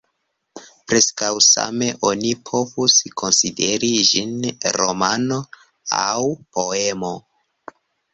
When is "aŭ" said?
6.05-6.17